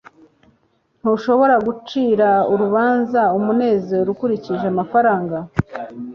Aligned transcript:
ntushobora 0.99 1.55
gucira 1.65 2.29
urubanza 2.53 3.21
umunezero 3.37 4.07
ukurikije 4.15 4.65
amafaranga 4.73 5.37